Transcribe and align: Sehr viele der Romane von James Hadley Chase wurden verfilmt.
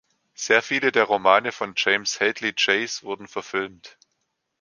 Sehr 0.33 0.63
viele 0.63 0.91
der 0.91 1.03
Romane 1.03 1.51
von 1.51 1.75
James 1.77 2.19
Hadley 2.19 2.53
Chase 2.53 3.03
wurden 3.03 3.27
verfilmt. 3.27 3.99